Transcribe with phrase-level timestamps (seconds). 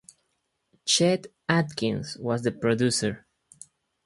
[0.83, 3.27] Chet Atkins was the producer.